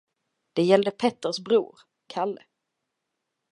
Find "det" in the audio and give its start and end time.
0.53-0.63